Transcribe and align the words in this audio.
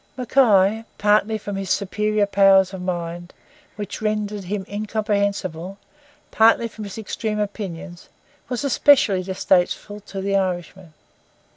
Mackay, 0.17 0.83
partly 0.97 1.37
from 1.37 1.55
his 1.57 1.69
superior 1.69 2.25
powers 2.25 2.73
of 2.73 2.81
mind, 2.81 3.35
which 3.75 4.01
rendered 4.01 4.45
him 4.45 4.65
incomprehensible, 4.67 5.77
partly 6.31 6.67
from 6.67 6.85
his 6.85 6.97
extreme 6.97 7.37
opinions, 7.37 8.09
was 8.49 8.63
especially 8.63 9.21
distasteful 9.21 9.99
to 9.99 10.19
the 10.19 10.35
Irishman. 10.35 10.93